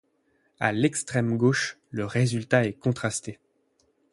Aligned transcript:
À 0.59 0.71
l'extrême-gauche, 0.71 1.77
le 1.91 2.05
résultat 2.05 2.65
est 2.65 2.73
contrasté. 2.73 3.37